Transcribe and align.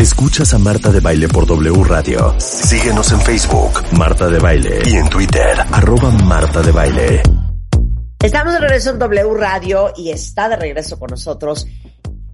Escuchas 0.00 0.52
a 0.52 0.58
Marta 0.58 0.90
de 0.90 1.00
Baile 1.00 1.28
por 1.28 1.46
W 1.46 1.84
Radio. 1.84 2.34
Síguenos 2.38 3.12
en 3.12 3.20
Facebook, 3.20 3.72
Marta 3.92 4.28
de 4.28 4.38
Baile, 4.38 4.82
y 4.84 4.96
en 4.96 5.08
Twitter, 5.08 5.56
arroba 5.72 6.10
Marta 6.10 6.60
de 6.62 6.72
Baile. 6.72 7.22
Estamos 8.22 8.52
de 8.54 8.60
regreso 8.60 8.90
en 8.90 8.98
W 8.98 9.34
Radio 9.34 9.92
y 9.96 10.10
está 10.10 10.48
de 10.48 10.56
regreso 10.56 10.98
con 10.98 11.10
nosotros 11.10 11.66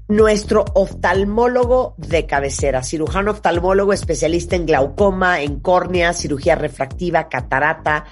nuestro 0.08 0.64
oftalmólogo 0.74 1.94
de 1.98 2.26
cabecera, 2.26 2.82
cirujano 2.82 3.32
oftalmólogo 3.32 3.92
especialista 3.92 4.56
en 4.56 4.66
glaucoma, 4.66 5.42
en 5.42 5.60
córnea, 5.60 6.14
cirugía 6.14 6.56
refractiva, 6.56 7.28
catarata. 7.28 8.06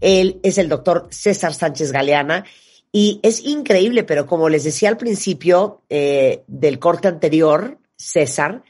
Él 0.00 0.40
es 0.42 0.58
el 0.58 0.68
doctor 0.68 1.08
César 1.10 1.52
Sánchez 1.52 1.90
Galeana 1.90 2.44
y 2.92 3.20
es 3.22 3.44
increíble, 3.44 4.04
pero 4.04 4.26
como 4.26 4.48
les 4.48 4.64
decía 4.64 4.88
al 4.88 4.96
principio 4.96 5.82
eh, 5.90 6.44
del 6.46 6.78
corte 6.78 7.08
anterior, 7.08 7.78
César, 7.96 8.62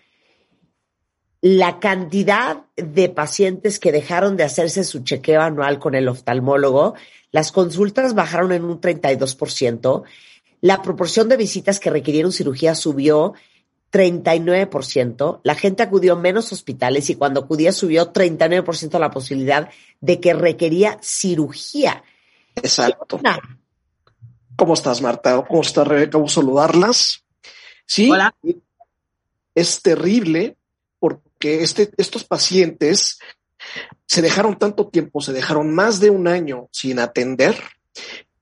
la 1.48 1.78
cantidad 1.78 2.64
de 2.74 3.08
pacientes 3.08 3.78
que 3.78 3.92
dejaron 3.92 4.36
de 4.36 4.42
hacerse 4.42 4.83
su 4.83 5.05
chequeo 5.05 5.42
anual 5.42 5.78
con 5.78 5.94
el 5.94 6.08
oftalmólogo, 6.08 6.94
las 7.30 7.52
consultas 7.52 8.16
bajaron 8.16 8.50
en 8.50 8.64
un 8.64 8.80
32%, 8.80 10.02
la 10.61 10.83
proporción 10.83 11.28
de 11.28 11.36
visitas 11.36 11.78
que 11.78 11.91
requirieron 11.91 12.33
cirugía 12.33 12.74
subió 12.74 13.34
39%, 13.92 15.39
la 15.44 15.55
gente 15.55 15.84
acudió 15.84 16.17
menos 16.17 16.52
hospitales 16.52 17.11
y 17.11 17.14
cuando 17.14 17.42
acudía 17.42 17.70
subió 17.70 18.12
39% 18.12 18.98
la 18.98 19.12
posibilidad 19.12 19.70
de 20.00 20.19
que 20.19 20.34
requería 20.34 20.98
cirugía. 21.00 22.02
Exacto. 22.56 23.20
¿Cómo 24.56 24.74
estás, 24.74 25.00
Marta? 25.00 25.44
¿Cómo 25.47 25.61
estás, 25.61 25.86
Rebeca? 25.86 26.19
Vamos 26.19 26.33
saludarlas. 26.33 27.24
Sí. 27.86 28.11
Hola. 28.11 28.34
Es 29.55 29.80
terrible 29.80 30.55
este, 31.47 31.91
estos 31.97 32.25
pacientes 32.25 33.19
se 34.06 34.22
dejaron 34.22 34.58
tanto 34.58 34.89
tiempo, 34.89 35.20
se 35.20 35.33
dejaron 35.33 35.75
más 35.75 36.00
de 36.00 36.11
un 36.11 36.28
año 36.28 36.69
sin 36.72 36.98
atender 36.98 37.56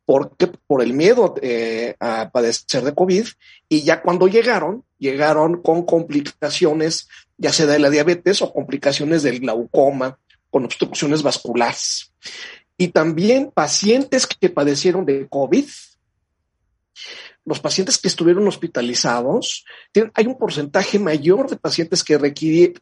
porque 0.04 0.48
por 0.48 0.82
el 0.82 0.92
miedo 0.92 1.34
eh, 1.40 1.94
a 1.98 2.30
padecer 2.30 2.82
de 2.82 2.94
COVID 2.94 3.26
y 3.68 3.82
ya 3.82 4.02
cuando 4.02 4.28
llegaron, 4.28 4.84
llegaron 4.98 5.62
con 5.62 5.84
complicaciones, 5.84 7.08
ya 7.38 7.52
sea 7.52 7.66
de 7.66 7.78
la 7.78 7.90
diabetes 7.90 8.42
o 8.42 8.52
complicaciones 8.52 9.22
del 9.22 9.40
glaucoma, 9.40 10.18
con 10.50 10.64
obstrucciones 10.64 11.22
vasculares. 11.22 12.12
Y 12.76 12.88
también 12.88 13.50
pacientes 13.52 14.26
que 14.26 14.50
padecieron 14.50 15.06
de 15.06 15.26
COVID, 15.28 15.66
los 17.44 17.60
pacientes 17.60 17.98
que 17.98 18.08
estuvieron 18.08 18.48
hospitalizados, 18.48 19.64
hay 20.14 20.26
un 20.26 20.38
porcentaje 20.38 20.98
mayor 20.98 21.50
de 21.50 21.56
pacientes 21.56 22.02
que, 22.02 22.18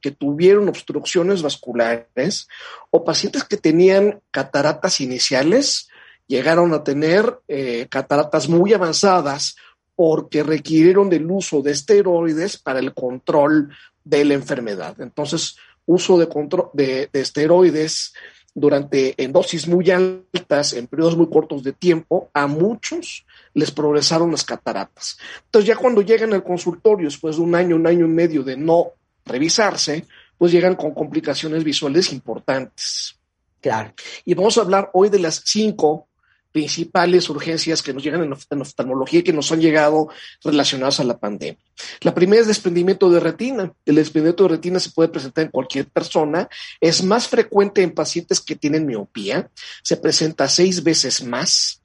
que 0.00 0.10
tuvieron 0.12 0.68
obstrucciones 0.68 1.42
vasculares 1.42 2.48
o 2.90 3.04
pacientes 3.04 3.44
que 3.44 3.56
tenían 3.56 4.20
cataratas 4.30 5.00
iniciales, 5.00 5.88
llegaron 6.28 6.72
a 6.74 6.84
tener 6.84 7.40
eh, 7.48 7.88
cataratas 7.90 8.48
muy 8.48 8.72
avanzadas 8.72 9.56
porque 9.96 10.42
requirieron 10.42 11.10
del 11.10 11.28
uso 11.30 11.60
de 11.60 11.72
esteroides 11.72 12.56
para 12.56 12.78
el 12.78 12.94
control 12.94 13.74
de 14.04 14.24
la 14.24 14.34
enfermedad. 14.34 15.00
Entonces, 15.00 15.56
uso 15.86 16.18
de, 16.18 16.28
control, 16.28 16.70
de 16.72 17.10
esteroides 17.12 18.14
durante 18.54 19.14
en 19.22 19.32
dosis 19.32 19.66
muy 19.66 19.90
altas, 19.90 20.74
en 20.74 20.86
periodos 20.86 21.16
muy 21.16 21.28
cortos 21.28 21.62
de 21.62 21.72
tiempo, 21.72 22.30
a 22.34 22.46
muchos 22.46 23.24
les 23.54 23.70
progresaron 23.70 24.30
las 24.30 24.44
cataratas. 24.44 25.18
Entonces 25.44 25.68
ya 25.68 25.76
cuando 25.76 26.02
llegan 26.02 26.32
al 26.34 26.44
consultorio 26.44 27.06
después 27.06 27.36
de 27.36 27.42
un 27.42 27.54
año, 27.54 27.76
un 27.76 27.86
año 27.86 28.04
y 28.04 28.10
medio 28.10 28.42
de 28.42 28.56
no 28.56 28.92
revisarse, 29.24 30.06
pues 30.36 30.52
llegan 30.52 30.74
con 30.74 30.92
complicaciones 30.92 31.64
visuales 31.64 32.12
importantes. 32.12 33.16
Claro. 33.60 33.94
Y 34.24 34.34
vamos 34.34 34.58
a 34.58 34.62
hablar 34.62 34.90
hoy 34.92 35.08
de 35.08 35.20
las 35.20 35.42
cinco 35.44 36.08
principales 36.52 37.28
urgencias 37.28 37.82
que 37.82 37.92
nos 37.92 38.02
llegan 38.02 38.22
en, 38.22 38.60
oftalmología 38.60 39.20
y 39.20 39.22
que 39.22 39.32
nos 39.32 39.50
han 39.50 39.60
llegado 39.60 40.08
relacionadas 40.44 41.00
a 41.00 41.04
la 41.04 41.18
pandemia. 41.18 41.58
La 42.02 42.14
primera 42.14 42.42
es 42.42 42.46
desprendimiento 42.46 43.10
de 43.10 43.20
retina. 43.20 43.72
El 43.86 43.96
desprendimiento 43.96 44.44
de 44.44 44.50
retina 44.50 44.78
se 44.78 44.90
puede 44.90 45.08
presentar 45.08 45.44
en 45.44 45.50
cualquier 45.50 45.86
persona. 45.86 46.48
Es 46.80 47.02
más 47.02 47.26
frecuente 47.26 47.82
en 47.82 47.92
pacientes 47.92 48.40
que 48.40 48.56
tienen 48.56 48.86
miopía. 48.86 49.50
Se 49.82 49.96
presenta 49.96 50.48
seis 50.48 50.82
veces 50.82 51.24
más. 51.24 51.82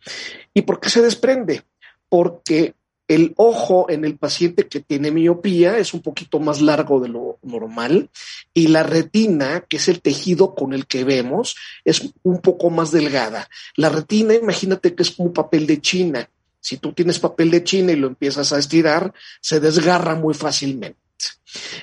¿Y 0.54 0.62
por 0.62 0.80
qué 0.80 0.90
se 0.90 1.02
desprende? 1.02 1.64
Porque 2.10 2.76
el 3.08 3.34
ojo 3.38 3.90
en 3.90 4.04
el 4.04 4.18
paciente 4.18 4.68
que 4.68 4.82
tiene 4.82 5.12
miopía 5.12 5.78
es 5.78 5.94
un 5.94 6.02
poquito 6.02 6.40
más 6.40 6.62
largo 6.62 7.00
de 7.00 7.08
lo 7.08 7.40
normal 7.42 8.10
y 8.54 8.68
la 8.68 8.84
retina, 8.84 9.62
que 9.68 9.78
es 9.78 9.88
el 9.88 10.02
tejido 10.02 10.54
con 10.56 10.74
el 10.74 10.88
que 10.88 11.04
vemos, 11.04 11.56
es 11.86 12.10
un 12.24 12.42
poco 12.42 12.70
más 12.70 12.92
delgada. 12.92 13.50
La 13.76 13.90
retina, 13.90 14.34
imagínate 14.34 14.94
que 14.94 15.04
es 15.04 15.12
como 15.12 15.32
papel 15.32 15.66
de 15.66 15.80
China. 15.80 16.30
Si 16.60 16.78
tú 16.78 16.92
tienes 16.92 17.20
papel 17.20 17.50
de 17.50 17.64
China 17.64 17.94
y 17.94 17.96
lo 17.96 18.08
empiezas 18.08 18.52
a 18.52 18.60
estirar, 18.60 19.14
se 19.40 19.60
desgarra 19.62 20.16
muy 20.16 20.34
fácilmente. 20.34 21.00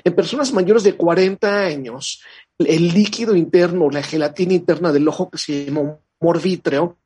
En 0.05 0.15
personas 0.15 0.53
mayores 0.53 0.83
de 0.83 0.95
40 0.95 1.65
años, 1.65 2.23
el 2.59 2.89
líquido 2.93 3.35
interno, 3.35 3.89
la 3.89 4.03
gelatina 4.03 4.53
interna 4.53 4.93
del 4.93 5.09
ojo 5.09 5.31
que 5.31 5.39
se 5.39 5.65
llama 5.65 5.99
morvítreo, 6.21 6.99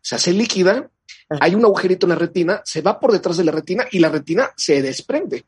se 0.00 0.14
hace 0.14 0.32
líquida 0.32 0.88
hay 1.28 1.54
un 1.54 1.64
agujerito 1.64 2.06
en 2.06 2.10
la 2.10 2.16
retina, 2.16 2.60
se 2.64 2.82
va 2.82 2.98
por 2.98 3.12
detrás 3.12 3.36
de 3.36 3.44
la 3.44 3.52
retina 3.52 3.86
y 3.90 3.98
la 3.98 4.08
retina 4.08 4.50
se 4.56 4.82
desprende. 4.82 5.44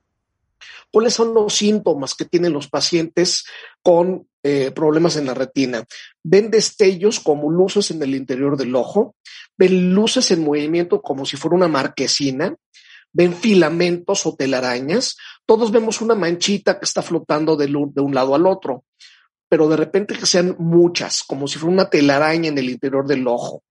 ¿Cuáles 0.90 1.14
son 1.14 1.32
los 1.32 1.54
síntomas 1.54 2.14
que 2.14 2.26
tienen 2.26 2.52
los 2.52 2.68
pacientes 2.68 3.44
con 3.82 4.28
eh, 4.42 4.70
problemas 4.72 5.16
en 5.16 5.26
la 5.26 5.34
retina? 5.34 5.84
Ven 6.22 6.50
destellos 6.50 7.18
como 7.18 7.50
luces 7.50 7.90
en 7.90 8.02
el 8.02 8.14
interior 8.14 8.56
del 8.56 8.76
ojo, 8.76 9.16
ven 9.56 9.94
luces 9.94 10.30
en 10.30 10.44
movimiento 10.44 11.00
como 11.00 11.24
si 11.24 11.36
fuera 11.36 11.56
una 11.56 11.68
marquesina, 11.68 12.54
ven 13.12 13.34
filamentos 13.34 14.26
o 14.26 14.34
telarañas, 14.34 15.16
todos 15.46 15.72
vemos 15.72 16.00
una 16.00 16.14
manchita 16.14 16.78
que 16.78 16.84
está 16.84 17.02
flotando 17.02 17.56
de, 17.56 17.66
de 17.66 18.00
un 18.00 18.14
lado 18.14 18.34
al 18.34 18.46
otro, 18.46 18.84
pero 19.48 19.68
de 19.68 19.76
repente 19.76 20.14
que 20.14 20.26
sean 20.26 20.56
muchas, 20.58 21.22
como 21.24 21.48
si 21.48 21.58
fuera 21.58 21.74
una 21.74 21.90
telaraña 21.90 22.48
en 22.48 22.58
el 22.58 22.70
interior 22.70 23.06
del 23.06 23.26
ojo 23.26 23.62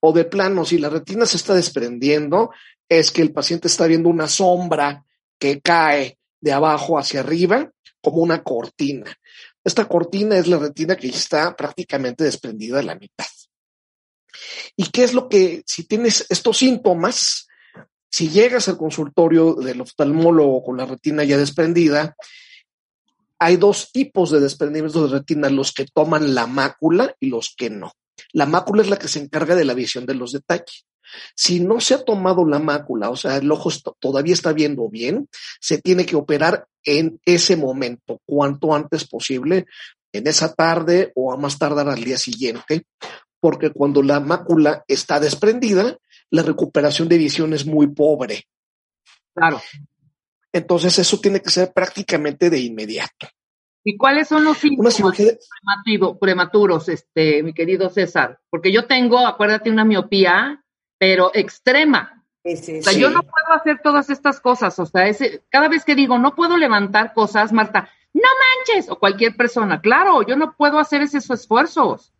o 0.00 0.12
de 0.12 0.24
plano, 0.24 0.64
si 0.64 0.78
la 0.78 0.88
retina 0.88 1.26
se 1.26 1.36
está 1.36 1.54
desprendiendo, 1.54 2.50
es 2.88 3.10
que 3.10 3.22
el 3.22 3.32
paciente 3.32 3.68
está 3.68 3.86
viendo 3.86 4.08
una 4.08 4.28
sombra 4.28 5.04
que 5.38 5.60
cae 5.60 6.18
de 6.40 6.52
abajo 6.52 6.98
hacia 6.98 7.20
arriba 7.20 7.70
como 8.00 8.18
una 8.18 8.42
cortina. 8.42 9.14
Esta 9.62 9.86
cortina 9.86 10.38
es 10.38 10.46
la 10.46 10.58
retina 10.58 10.96
que 10.96 11.08
está 11.08 11.54
prácticamente 11.54 12.24
desprendida 12.24 12.78
de 12.78 12.84
la 12.84 12.94
mitad. 12.94 13.26
¿Y 14.76 14.86
qué 14.90 15.04
es 15.04 15.12
lo 15.12 15.28
que, 15.28 15.62
si 15.66 15.84
tienes 15.84 16.26
estos 16.30 16.58
síntomas, 16.58 17.46
si 18.08 18.28
llegas 18.28 18.68
al 18.68 18.78
consultorio 18.78 19.54
del 19.54 19.82
oftalmólogo 19.82 20.64
con 20.64 20.78
la 20.78 20.86
retina 20.86 21.24
ya 21.24 21.36
desprendida, 21.36 22.16
hay 23.38 23.56
dos 23.56 23.92
tipos 23.92 24.30
de 24.30 24.40
desprendimiento 24.40 25.06
de 25.06 25.18
retina, 25.18 25.48
los 25.48 25.72
que 25.72 25.86
toman 25.86 26.34
la 26.34 26.46
mácula 26.46 27.14
y 27.20 27.28
los 27.28 27.54
que 27.56 27.70
no. 27.70 27.92
La 28.32 28.46
mácula 28.46 28.82
es 28.82 28.88
la 28.88 28.98
que 28.98 29.08
se 29.08 29.20
encarga 29.20 29.54
de 29.54 29.64
la 29.64 29.74
visión 29.74 30.06
de 30.06 30.14
los 30.14 30.32
detalles. 30.32 30.86
Si 31.34 31.60
no 31.60 31.80
se 31.80 31.94
ha 31.94 32.04
tomado 32.04 32.44
la 32.46 32.58
mácula, 32.58 33.10
o 33.10 33.16
sea, 33.16 33.36
el 33.36 33.50
ojo 33.50 33.70
todavía 33.98 34.34
está 34.34 34.52
viendo 34.52 34.88
bien, 34.88 35.28
se 35.60 35.78
tiene 35.78 36.06
que 36.06 36.16
operar 36.16 36.66
en 36.84 37.20
ese 37.24 37.56
momento, 37.56 38.20
cuanto 38.24 38.74
antes 38.74 39.06
posible, 39.06 39.66
en 40.12 40.26
esa 40.26 40.54
tarde 40.54 41.12
o 41.14 41.32
a 41.32 41.36
más 41.36 41.58
tardar 41.58 41.88
al 41.88 42.02
día 42.02 42.16
siguiente, 42.16 42.86
porque 43.40 43.70
cuando 43.70 44.02
la 44.02 44.20
mácula 44.20 44.84
está 44.86 45.18
desprendida, 45.18 45.96
la 46.30 46.42
recuperación 46.42 47.08
de 47.08 47.18
visión 47.18 47.52
es 47.54 47.66
muy 47.66 47.88
pobre. 47.88 48.44
Claro. 49.34 49.60
Entonces 50.52 50.98
eso 50.98 51.20
tiene 51.20 51.40
que 51.40 51.50
ser 51.50 51.72
prácticamente 51.72 52.50
de 52.50 52.60
inmediato. 52.60 53.28
¿Y 53.82 53.96
cuáles 53.96 54.28
son 54.28 54.44
los 54.44 54.58
síntomas 54.58 55.00
prematuros, 56.20 56.88
este, 56.88 57.42
mi 57.42 57.54
querido 57.54 57.88
César? 57.88 58.38
Porque 58.50 58.72
yo 58.72 58.86
tengo, 58.86 59.26
acuérdate, 59.26 59.70
una 59.70 59.84
miopía, 59.84 60.62
pero 60.98 61.30
extrema. 61.32 62.22
o 62.44 62.82
sea, 62.82 62.92
yo 62.92 63.10
no 63.10 63.22
puedo 63.22 63.58
hacer 63.58 63.80
todas 63.82 64.10
estas 64.10 64.40
cosas. 64.40 64.78
O 64.78 64.86
sea, 64.86 65.08
ese, 65.08 65.42
cada 65.48 65.68
vez 65.68 65.84
que 65.84 65.94
digo, 65.94 66.18
no 66.18 66.34
puedo 66.34 66.58
levantar 66.58 67.14
cosas, 67.14 67.52
Marta, 67.52 67.88
no 68.12 68.28
manches, 68.66 68.90
o 68.90 68.98
cualquier 68.98 69.36
persona, 69.36 69.80
claro, 69.80 70.26
yo 70.26 70.36
no 70.36 70.54
puedo 70.56 70.78
hacer 70.78 71.00
esos 71.00 71.30
esfuerzos. 71.30 72.12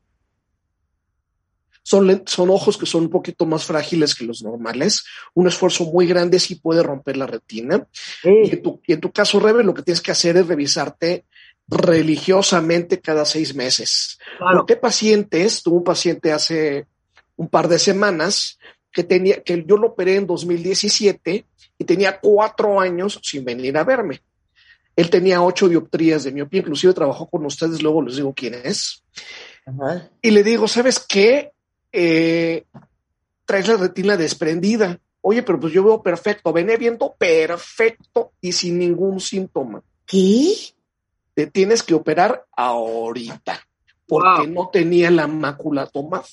Son, 1.82 2.22
son, 2.26 2.50
ojos 2.50 2.78
que 2.78 2.86
son 2.86 3.04
un 3.04 3.10
poquito 3.10 3.46
más 3.46 3.64
frágiles 3.64 4.14
que 4.14 4.24
los 4.24 4.42
normales. 4.42 5.04
Un 5.34 5.48
esfuerzo 5.48 5.84
muy 5.86 6.06
grande 6.06 6.38
sí 6.38 6.54
puede 6.54 6.82
romper 6.82 7.16
la 7.16 7.26
retina. 7.26 7.86
Y, 8.22 8.50
en 8.52 8.62
tu, 8.62 8.80
en 8.86 9.00
tu, 9.00 9.10
caso, 9.10 9.40
Rebe, 9.40 9.64
lo 9.64 9.74
que 9.74 9.82
tienes 9.82 10.00
que 10.00 10.12
hacer 10.12 10.36
es 10.36 10.46
revisarte 10.46 11.24
religiosamente 11.70 13.00
cada 13.00 13.24
seis 13.24 13.54
meses. 13.54 14.18
Claro. 14.38 14.66
¿Qué 14.66 14.76
pacientes? 14.76 15.62
Tuve 15.62 15.76
un 15.76 15.84
paciente 15.84 16.32
hace 16.32 16.86
un 17.36 17.48
par 17.48 17.68
de 17.68 17.78
semanas 17.78 18.58
que 18.92 19.04
tenía, 19.04 19.42
que 19.42 19.64
yo 19.66 19.76
lo 19.76 19.88
operé 19.88 20.16
en 20.16 20.26
2017 20.26 21.46
y 21.78 21.84
tenía 21.84 22.18
cuatro 22.20 22.80
años 22.80 23.20
sin 23.22 23.44
venir 23.44 23.78
a 23.78 23.84
verme. 23.84 24.20
Él 24.96 25.08
tenía 25.08 25.42
ocho 25.42 25.68
dioptrías 25.68 26.24
de 26.24 26.32
miopía, 26.32 26.60
inclusive 26.60 26.92
trabajó 26.92 27.28
con 27.28 27.46
ustedes, 27.46 27.82
luego 27.82 28.02
les 28.02 28.16
digo 28.16 28.34
quién 28.34 28.54
es. 28.54 29.02
Ajá. 29.64 30.10
Y 30.20 30.32
le 30.32 30.42
digo, 30.42 30.66
¿sabes 30.66 30.98
qué? 30.98 31.52
Eh, 31.92 32.64
traes 33.44 33.68
la 33.68 33.76
retina 33.76 34.16
desprendida. 34.16 34.98
Oye, 35.22 35.42
pero 35.42 35.60
pues 35.60 35.72
yo 35.72 35.84
veo 35.84 36.02
perfecto, 36.02 36.52
venía 36.52 36.76
viendo 36.76 37.14
perfecto 37.16 38.32
y 38.40 38.52
sin 38.52 38.78
ningún 38.78 39.20
síntoma. 39.20 39.82
¿Qué? 40.04 40.54
Te 41.34 41.46
tienes 41.46 41.82
que 41.82 41.94
operar 41.94 42.46
ahorita, 42.56 43.60
porque 44.06 44.46
wow. 44.46 44.46
no 44.46 44.68
tenía 44.70 45.10
la 45.10 45.26
mácula 45.26 45.86
tomada 45.86 46.24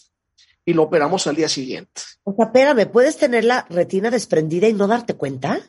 y 0.67 0.73
lo 0.73 0.83
operamos 0.83 1.25
al 1.27 1.38
día 1.38 1.47
siguiente. 1.47 2.01
O 2.25 2.35
sea, 2.35 2.47
espérame, 2.47 2.91
¿puedes 2.91 3.17
tener 3.17 3.45
la 3.45 3.65
retina 3.69 4.11
desprendida 4.11 4.67
y 4.67 4.73
no 4.73 4.85
darte 4.85 5.13
cuenta? 5.13 5.61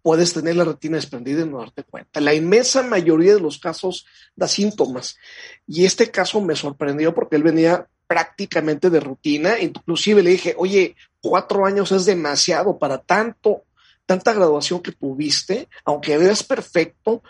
Puedes 0.00 0.32
tener 0.32 0.56
la 0.56 0.64
retina 0.64 0.96
desprendida 0.96 1.42
y 1.42 1.48
no 1.48 1.58
darte 1.58 1.82
cuenta. 1.82 2.20
La 2.22 2.32
inmensa 2.32 2.82
mayoría 2.82 3.34
de 3.34 3.40
los 3.40 3.58
casos 3.58 4.06
da 4.34 4.48
síntomas. 4.48 5.18
Y 5.66 5.84
este 5.84 6.10
caso 6.10 6.40
me 6.40 6.56
sorprendió 6.56 7.14
porque 7.14 7.36
él 7.36 7.42
venía 7.42 7.86
prácticamente 8.06 8.88
de 8.88 9.00
rutina. 9.00 9.60
Inclusive 9.60 10.22
le 10.22 10.30
dije, 10.30 10.54
oye, 10.56 10.96
cuatro 11.20 11.66
años 11.66 11.92
es 11.92 12.06
demasiado 12.06 12.78
para 12.78 12.96
tanto, 12.96 13.64
tanta 14.06 14.32
graduación 14.32 14.80
que 14.80 14.92
tuviste, 14.92 15.68
aunque 15.84 16.16
veas 16.16 16.42
perfecto, 16.44 17.22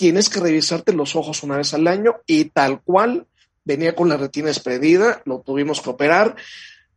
tienes 0.00 0.30
que 0.30 0.40
revisarte 0.40 0.94
los 0.94 1.14
ojos 1.14 1.42
una 1.42 1.58
vez 1.58 1.74
al 1.74 1.86
año 1.86 2.22
y 2.26 2.46
tal 2.46 2.80
cual 2.80 3.26
venía 3.66 3.94
con 3.94 4.08
la 4.08 4.16
retina 4.16 4.46
desprendida, 4.46 5.20
lo 5.26 5.40
tuvimos 5.40 5.82
que 5.82 5.90
operar. 5.90 6.36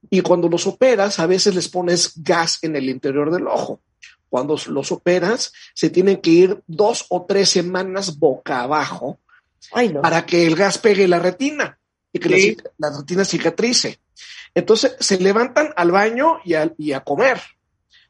Y 0.10 0.22
cuando 0.22 0.48
los 0.48 0.68
operas, 0.68 1.20
a 1.20 1.28
veces 1.28 1.54
les 1.54 1.68
pones 1.68 2.14
gas 2.16 2.60
en 2.62 2.78
el 2.78 2.88
interior 2.88 3.30
del 3.30 3.48
ojo. 3.48 3.82
Cuando 4.30 4.58
los 4.68 4.94
operas, 4.94 5.52
se 5.74 5.90
tienen 5.90 6.22
que 6.22 6.30
ir 6.30 6.64
dos 6.66 7.06
o 7.10 7.26
tres 7.26 7.50
semanas 7.50 8.20
boca 8.20 8.62
abajo 8.62 9.20
Ay, 9.74 9.90
no. 9.90 10.02
para 10.02 10.26
que 10.26 10.48
el 10.48 10.56
gas 10.56 10.78
pegue 10.78 11.06
la 11.06 11.20
retina 11.20 11.78
y 12.14 12.20
que 12.20 12.30
sí. 12.30 12.58
la, 12.78 12.90
la, 12.90 12.98
retina 13.00 13.26
cicatrice. 13.26 14.00
Entonces 14.56 14.96
se 15.02 15.20
levantan 15.20 15.74
al 15.76 15.92
baño 15.92 16.40
y 16.46 16.54
a, 16.54 16.72
y 16.78 16.94
a 16.94 17.02
comer. 17.02 17.42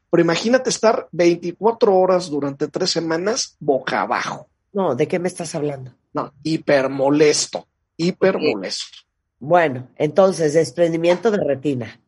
Pero 0.08 0.22
imagínate 0.22 0.70
estar 0.70 1.08
24 1.10 1.92
horas 1.92 2.30
durante 2.30 2.68
tres 2.68 2.90
semanas 2.90 3.56
boca 3.58 4.02
abajo. 4.02 4.48
No, 4.74 4.94
¿de 4.94 5.08
qué 5.08 5.18
me 5.18 5.28
estás 5.28 5.54
hablando? 5.54 5.94
No, 6.12 6.34
hiper 6.42 6.90
molesto 6.90 7.66
hiper 7.96 8.38
molesto. 8.38 8.98
Bueno, 9.38 9.90
entonces, 9.96 10.54
desprendimiento 10.54 11.30
de 11.30 11.38
retina. 11.38 12.00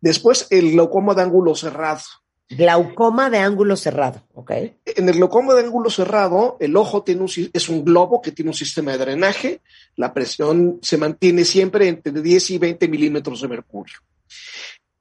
Después, 0.00 0.46
el 0.50 0.72
glaucoma 0.72 1.14
de 1.14 1.22
ángulo 1.22 1.54
cerrado. 1.54 2.02
Glaucoma 2.48 3.28
de 3.28 3.38
ángulo 3.38 3.76
cerrado, 3.76 4.22
¿ok? 4.34 4.52
En 4.84 5.08
el 5.08 5.16
glaucoma 5.16 5.54
de 5.54 5.64
ángulo 5.64 5.90
cerrado, 5.90 6.56
el 6.60 6.76
ojo 6.76 7.02
tiene 7.02 7.22
un, 7.22 7.30
es 7.52 7.68
un 7.68 7.84
globo 7.84 8.22
que 8.22 8.30
tiene 8.30 8.50
un 8.50 8.54
sistema 8.54 8.92
de 8.92 8.98
drenaje. 8.98 9.62
La 9.96 10.14
presión 10.14 10.78
se 10.80 10.96
mantiene 10.96 11.44
siempre 11.44 11.88
entre 11.88 12.12
10 12.12 12.50
y 12.50 12.58
20 12.58 12.88
milímetros 12.88 13.40
de 13.40 13.48
mercurio. 13.48 13.96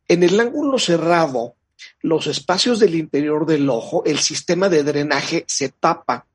En 0.07 0.23
el 0.23 0.39
ángulo 0.39 0.79
cerrado, 0.79 1.55
los 2.01 2.25
espacios 2.25 2.79
del 2.79 2.95
interior 2.95 3.45
del 3.45 3.69
ojo, 3.69 4.03
el 4.05 4.17
sistema 4.19 4.67
de 4.67 4.83
drenaje 4.83 5.45
se 5.47 5.69
tapa. 5.69 6.25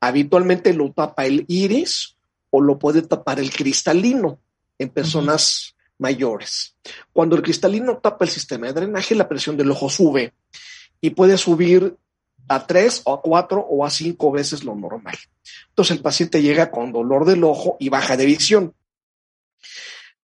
Habitualmente 0.00 0.72
lo 0.72 0.92
tapa 0.92 1.26
el 1.26 1.44
iris 1.48 2.16
o 2.50 2.60
lo 2.60 2.78
puede 2.78 3.02
tapar 3.02 3.40
el 3.40 3.50
cristalino 3.50 4.38
en 4.78 4.88
personas 4.90 5.74
mayores. 5.98 6.76
Cuando 7.12 7.36
el 7.36 7.42
cristalino 7.42 7.98
tapa 7.98 8.24
el 8.24 8.30
sistema 8.30 8.66
de 8.66 8.74
drenaje, 8.74 9.14
la 9.14 9.28
presión 9.28 9.56
del 9.56 9.70
ojo 9.70 9.90
sube 9.90 10.32
y 11.00 11.10
puede 11.10 11.36
subir 11.36 11.96
a 12.48 12.66
tres 12.66 13.02
o 13.04 13.12
a 13.12 13.20
cuatro 13.20 13.60
o 13.60 13.84
a 13.84 13.90
cinco 13.90 14.32
veces 14.32 14.64
lo 14.64 14.74
normal. 14.74 15.16
Entonces 15.68 15.96
el 15.96 16.02
paciente 16.02 16.40
llega 16.40 16.70
con 16.70 16.92
dolor 16.92 17.24
del 17.24 17.44
ojo 17.44 17.76
y 17.78 17.88
baja 17.88 18.16
de 18.16 18.26
visión. 18.26 18.74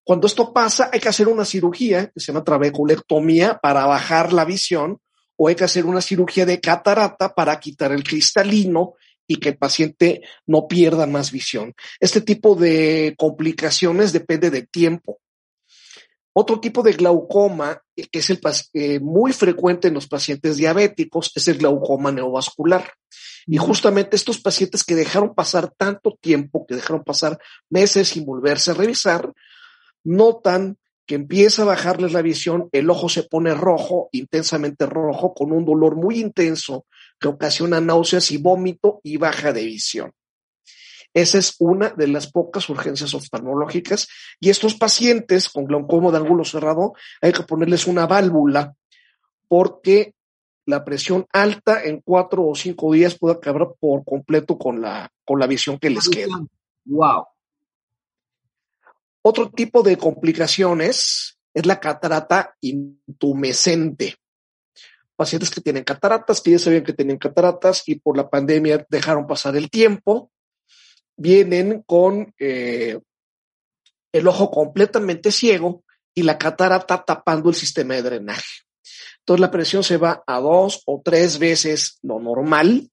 Cuando 0.03 0.27
esto 0.27 0.53
pasa, 0.53 0.91
hay 0.93 1.01
que 1.01 1.09
hacer 1.09 1.29
una 1.29 1.45
cirugía 1.45 2.11
que 2.11 2.21
se 2.21 2.33
llama 2.33 2.45
trabeculectomía 2.45 3.59
para 3.59 3.87
bajar 3.87 4.33
la 4.33 4.45
visión 4.45 5.01
o 5.37 5.49
hay 5.49 5.55
que 5.55 5.65
hacer 5.65 5.87
una 5.87 6.01
cirugía 6.01 6.47
de 6.47 6.61
catarata 6.61 7.35
para 7.35 7.59
quitar 7.59 7.93
el 7.93 8.05
cristalino 8.05 8.95
y 9.27 9.37
que 9.37 9.51
el 9.51 9.57
paciente 9.57 10.23
no 10.47 10.69
pierda 10.69 11.07
más 11.07 11.31
visión. 11.31 11.75
Este 12.01 12.21
tipo 12.21 12.55
de 12.55 13.15
complicaciones 13.19 14.13
depende 14.13 14.51
de 14.51 14.63
tiempo. 14.63 15.21
Otro 16.37 16.59
tipo 16.59 16.83
de 16.83 16.93
glaucoma, 16.93 17.81
que 17.95 18.19
es 18.19 18.29
el 18.29 18.41
eh, 18.73 18.99
muy 18.99 19.33
frecuente 19.33 19.87
en 19.89 19.95
los 19.95 20.09
pacientes 20.09 20.57
diabéticos, 20.57 21.31
es 21.37 21.47
el 21.47 21.59
glaucoma 21.59 22.11
neovascular. 22.11 22.93
Y 23.47 23.57
justamente 23.57 24.17
estos 24.17 24.41
pacientes 24.41 24.83
que 24.83 24.97
dejaron 24.97 25.35
pasar 25.35 25.73
tanto 25.77 26.19
tiempo, 26.21 26.67
que 26.67 26.75
dejaron 26.75 27.05
pasar 27.05 27.39
meses 27.71 28.09
sin 28.09 28.25
volverse 28.25 28.73
a 28.73 28.75
revisar, 28.75 29.33
notan 30.03 30.77
que 31.07 31.15
empieza 31.15 31.63
a 31.63 31.67
bajarles 31.67 32.13
la 32.13 32.23
visión, 32.23 32.69
el 32.73 32.89
ojo 32.89 33.09
se 33.09 33.25
pone 33.25 33.55
rojo, 33.55 34.09
intensamente 34.13 34.87
rojo, 34.87 35.35
con 35.35 35.53
un 35.53 35.65
dolor 35.65 35.97
muy 35.97 36.19
intenso 36.19 36.87
que 37.21 37.29
ocasiona 37.29 37.81
náuseas 37.81 38.31
y 38.31 38.39
vómito 38.39 39.01
y 39.03 39.17
baja 39.17 39.53
de 39.53 39.65
visión. 39.65 40.13
Esa 41.13 41.39
es 41.39 41.55
una 41.61 41.91
de 41.91 42.09
las 42.09 42.31
pocas 42.31 42.69
urgencias 42.69 43.15
oftalmológicas 43.15 44.09
y 44.41 44.51
estos 44.51 44.75
pacientes 44.75 45.49
con 45.49 45.65
glaucoma 45.65 46.11
de 46.11 46.19
ángulo 46.19 46.45
cerrado 46.45 46.95
hay 47.23 47.33
que 47.33 47.45
ponerles 47.45 47.87
una 47.87 48.07
válvula 48.07 48.75
porque 49.47 50.15
la 50.67 50.85
presión 50.85 51.27
alta 51.33 51.85
en 51.85 52.01
cuatro 52.01 52.49
o 52.49 52.55
cinco 52.55 52.93
días 52.93 53.17
puede 53.17 53.37
acabar 53.37 53.75
por 53.79 54.05
completo 54.05 54.59
con 54.59 54.81
la, 54.81 55.09
con 55.25 55.39
la 55.39 55.47
visión 55.47 55.79
que 55.79 55.91
les 55.91 56.09
queda. 56.09 56.41
Wow. 56.87 57.27
Otro 59.27 59.51
tipo 59.51 59.83
de 59.83 59.97
complicaciones 59.97 61.39
es 61.55 61.65
la 61.65 61.81
catarata 61.81 62.57
intumescente. 62.61 64.17
Pacientes 65.17 65.51
que 65.51 65.63
tienen 65.63 65.85
cataratas, 65.85 66.43
que 66.43 66.51
ya 66.51 66.59
sabían 66.59 66.85
que 66.85 66.93
tenían 66.93 67.17
cataratas 67.17 67.85
y 67.87 67.95
por 67.95 68.19
la 68.19 68.29
pandemia 68.29 68.85
dejaron 68.91 69.27
pasar 69.27 69.57
el 69.57 69.71
tiempo, 69.71 70.31
vienen 71.17 71.83
con 71.87 72.35
eh, 72.39 73.01
el 74.13 74.29
ojo 74.29 74.51
completamente 74.51 75.33
ciego 75.33 75.85
y 76.15 76.23
la 76.23 76.37
catarata 76.37 77.03
tapando 77.03 77.49
el 77.49 77.55
sistema 77.55 77.95
de 77.95 78.03
drenaje. 78.03 78.65
Entonces 79.21 79.41
la 79.41 79.51
presión 79.51 79.83
se 79.83 79.97
va 79.97 80.23
a 80.27 80.39
dos 80.39 80.83
o 80.85 81.01
tres 81.03 81.39
veces 81.39 81.99
lo 82.03 82.21
normal. 82.21 82.91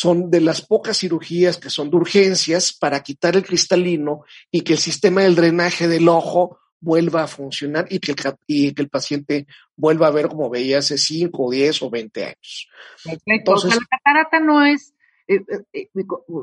Son 0.00 0.30
de 0.30 0.40
las 0.40 0.62
pocas 0.62 0.96
cirugías 0.96 1.58
que 1.58 1.68
son 1.68 1.90
de 1.90 1.96
urgencias 1.98 2.72
para 2.72 3.02
quitar 3.02 3.36
el 3.36 3.44
cristalino 3.44 4.24
y 4.50 4.62
que 4.62 4.72
el 4.72 4.78
sistema 4.78 5.20
del 5.20 5.34
drenaje 5.34 5.88
del 5.88 6.08
ojo 6.08 6.58
vuelva 6.80 7.24
a 7.24 7.26
funcionar 7.26 7.86
y 7.90 7.98
que, 7.98 8.12
el, 8.12 8.18
y 8.46 8.72
que 8.72 8.80
el 8.80 8.88
paciente 8.88 9.46
vuelva 9.76 10.06
a 10.06 10.10
ver 10.10 10.28
como 10.28 10.48
veía 10.48 10.78
hace 10.78 10.96
5, 10.96 11.50
10 11.50 11.82
o 11.82 11.90
20 11.90 12.24
años. 12.24 12.68
Perfecto. 13.04 13.22
Entonces, 13.26 13.68
o 13.68 13.72
sea, 13.72 13.80
la 13.80 13.98
catarata 13.98 14.40
no 14.40 14.64
es, 14.64 14.94
eh, 15.28 15.44
eh, 15.74 15.90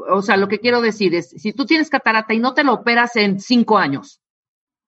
o 0.07 0.21
sea, 0.21 0.37
lo 0.37 0.47
que 0.47 0.59
quiero 0.59 0.79
decir 0.79 1.15
es, 1.15 1.29
si 1.29 1.51
tú 1.51 1.65
tienes 1.65 1.89
catarata 1.89 2.35
y 2.35 2.39
no 2.39 2.53
te 2.53 2.63
lo 2.63 2.73
operas 2.73 3.15
en 3.15 3.39
5 3.39 3.75
años, 3.79 4.21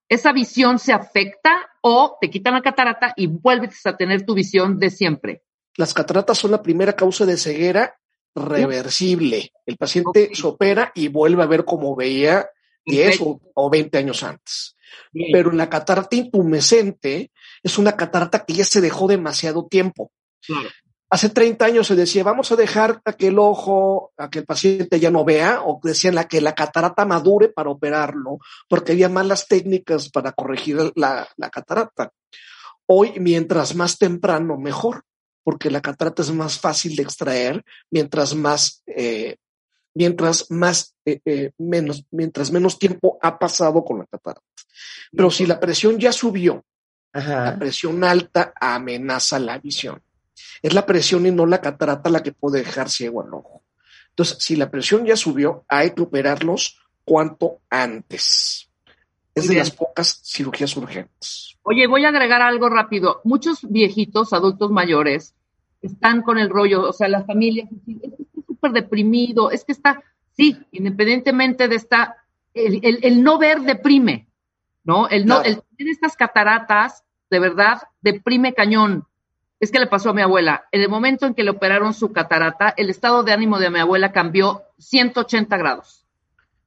esa 0.09 0.31
visión 0.31 0.77
se 0.77 0.93
afecta 0.93 1.69
o 1.81 2.19
te 2.21 2.29
quitan 2.29 2.53
la 2.53 2.61
catarata 2.61 3.15
y 3.17 3.25
vuelves 3.25 3.83
a 3.87 3.97
tener 3.97 4.27
tu 4.27 4.35
visión 4.35 4.77
de 4.77 4.91
siempre. 4.91 5.41
Las 5.75 5.95
cataratas 5.95 6.37
son 6.37 6.51
la 6.51 6.61
primera 6.61 6.93
causa 6.93 7.25
de 7.25 7.35
ceguera 7.35 7.95
reversible. 8.35 9.51
El 9.65 9.77
paciente 9.77 10.29
se 10.33 10.47
opera 10.47 10.91
y 10.95 11.07
vuelve 11.07 11.43
a 11.43 11.47
ver 11.47 11.65
como 11.65 11.95
veía 11.95 12.49
10 12.85 13.21
o, 13.21 13.41
o 13.53 13.69
20 13.69 13.97
años 13.97 14.23
antes. 14.23 14.75
Bien. 15.11 15.29
Pero 15.31 15.51
en 15.51 15.57
la 15.57 15.69
catarata 15.69 16.15
intumescente 16.15 17.31
es 17.63 17.77
una 17.77 17.95
catarata 17.95 18.45
que 18.45 18.53
ya 18.53 18.65
se 18.65 18.81
dejó 18.81 19.07
demasiado 19.07 19.67
tiempo. 19.67 20.11
Claro. 20.45 20.69
Hace 21.11 21.29
30 21.29 21.65
años 21.65 21.87
se 21.87 21.95
decía, 21.95 22.23
vamos 22.23 22.51
a 22.51 22.55
dejar 22.55 23.01
a 23.03 23.13
que 23.13 23.27
el 23.27 23.39
ojo, 23.39 24.11
a 24.15 24.29
que 24.29 24.39
el 24.39 24.45
paciente 24.45 24.99
ya 24.99 25.09
no 25.09 25.25
vea, 25.25 25.63
o 25.63 25.79
decían 25.81 26.13
la, 26.13 26.27
que 26.27 26.39
la 26.39 26.53
catarata 26.53 27.03
madure 27.03 27.49
para 27.49 27.71
operarlo, 27.71 28.37
porque 28.67 28.91
había 28.91 29.09
malas 29.09 29.47
técnicas 29.47 30.09
para 30.09 30.33
corregir 30.33 30.91
la, 30.95 31.27
la 31.35 31.49
catarata. 31.49 32.11
Hoy, 32.85 33.13
mientras 33.19 33.73
más 33.73 33.97
temprano, 33.97 34.57
mejor, 34.57 35.03
porque 35.49 35.71
la 35.71 35.81
catarata 35.81 36.21
es 36.21 36.31
más 36.31 36.59
fácil 36.59 36.95
de 36.95 37.01
extraer, 37.01 37.65
mientras 37.89 38.35
más, 38.35 38.83
eh, 38.85 39.37
mientras 39.95 40.51
más, 40.51 40.93
eh, 41.05 41.21
eh, 41.25 41.53
menos, 41.57 42.05
mientras 42.11 42.51
menos 42.51 42.77
tiempo 42.77 43.17
ha 43.19 43.39
pasado 43.39 43.83
con 43.83 43.97
la 43.97 44.05
catarata. 44.05 44.45
Pero 45.11 45.31
si 45.31 45.47
la 45.47 45.59
presión 45.59 45.97
ya 45.97 46.11
subió, 46.11 46.63
la 47.13 47.57
presión 47.57 48.03
alta 48.03 48.53
amenaza 48.61 49.39
la 49.39 49.57
visión. 49.57 50.03
Es 50.61 50.75
la 50.75 50.85
presión 50.85 51.25
y 51.25 51.31
no 51.31 51.47
la 51.47 51.61
catarata 51.61 52.11
la 52.11 52.21
que 52.21 52.31
puede 52.31 52.59
dejar 52.59 52.87
ciego 52.87 53.23
al 53.23 53.33
ojo. 53.33 53.63
Entonces, 54.09 54.37
si 54.39 54.55
la 54.55 54.69
presión 54.69 55.03
ya 55.03 55.15
subió, 55.15 55.65
hay 55.67 55.95
que 55.95 56.03
operarlos 56.03 56.79
cuanto 57.03 57.61
antes. 57.71 58.69
Es 59.33 59.47
de 59.47 59.55
las 59.55 59.71
pocas 59.71 60.21
cirugías 60.23 60.77
urgentes. 60.77 61.57
Oye, 61.63 61.87
voy 61.87 62.05
a 62.05 62.09
agregar 62.09 62.43
algo 62.43 62.69
rápido. 62.69 63.21
Muchos 63.23 63.59
viejitos, 63.61 64.33
adultos 64.33 64.71
mayores, 64.71 65.35
están 65.81 66.21
con 66.21 66.37
el 66.37 66.49
rollo, 66.49 66.89
o 66.89 66.93
sea, 66.93 67.07
las 67.07 67.25
familias, 67.25 67.69
es 67.71 67.81
que 67.85 68.07
está 68.07 68.41
súper 68.45 68.71
deprimido, 68.71 69.51
es 69.51 69.63
que 69.63 69.71
está, 69.71 70.03
sí, 70.35 70.57
independientemente 70.71 71.67
de 71.67 71.75
esta, 71.75 72.17
el, 72.53 73.23
no 73.23 73.37
ver 73.37 73.61
deprime, 73.61 74.27
¿no? 74.83 75.07
El 75.07 75.25
no, 75.25 75.41
el 75.41 75.61
tener 75.77 75.91
estas 75.91 76.15
cataratas, 76.15 77.03
de 77.29 77.39
verdad, 77.39 77.81
deprime 78.01 78.53
cañón. 78.53 79.05
Es 79.59 79.71
que 79.71 79.79
le 79.79 79.87
pasó 79.87 80.11
a 80.11 80.13
mi 80.13 80.21
abuela. 80.21 80.65
En 80.71 80.81
el 80.81 80.89
momento 80.89 81.25
en 81.25 81.33
que 81.33 81.43
le 81.43 81.51
operaron 81.51 81.93
su 81.93 82.13
catarata, 82.13 82.73
el 82.77 82.89
estado 82.89 83.23
de 83.23 83.33
ánimo 83.33 83.59
de 83.59 83.69
mi 83.69 83.79
abuela 83.79 84.13
cambió 84.13 84.63
180 84.77 85.57
grados. 85.57 86.05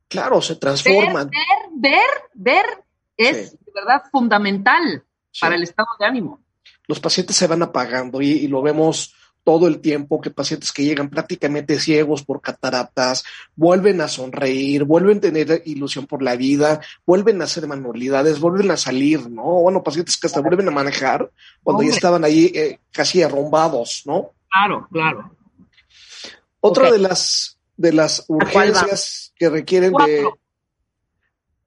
Claro, 0.08 0.42
se 0.42 0.56
transforman. 0.56 1.30
Ver, 1.30 1.70
ver, 1.72 2.06
ver, 2.34 2.84
es 3.16 3.52
de 3.52 3.72
verdad 3.74 4.02
fundamental 4.10 5.04
para 5.40 5.54
el 5.54 5.62
estado 5.62 5.88
de 5.98 6.04
ánimo. 6.04 6.41
Los 6.88 7.00
pacientes 7.00 7.36
se 7.36 7.46
van 7.46 7.62
apagando 7.62 8.20
y, 8.20 8.46
lo 8.48 8.62
vemos 8.62 9.14
todo 9.44 9.66
el 9.66 9.80
tiempo 9.80 10.20
que 10.20 10.30
pacientes 10.30 10.70
que 10.70 10.84
llegan 10.84 11.10
prácticamente 11.10 11.80
ciegos 11.80 12.22
por 12.22 12.40
cataratas, 12.40 13.24
vuelven 13.56 14.00
a 14.00 14.06
sonreír, 14.06 14.84
vuelven 14.84 15.18
a 15.18 15.20
tener 15.20 15.62
ilusión 15.66 16.06
por 16.06 16.22
la 16.22 16.36
vida, 16.36 16.80
vuelven 17.04 17.40
a 17.40 17.44
hacer 17.44 17.66
manualidades, 17.66 18.38
vuelven 18.38 18.70
a 18.70 18.76
salir, 18.76 19.28
¿no? 19.28 19.42
Bueno, 19.42 19.82
pacientes 19.82 20.16
que 20.16 20.28
hasta 20.28 20.40
vuelven 20.40 20.68
a 20.68 20.72
manejar 20.72 21.28
cuando 21.62 21.82
ya 21.82 21.90
estaban 21.90 22.22
ahí 22.24 22.52
eh, 22.54 22.78
casi 22.92 23.22
arrombados, 23.22 24.02
¿no? 24.06 24.30
Claro, 24.48 24.86
claro. 24.92 25.36
Otra 26.60 26.92
de 26.92 26.98
las 26.98 27.58
de 27.76 27.92
las 27.92 28.24
urgencias 28.28 29.32
que 29.36 29.50
requieren 29.50 29.92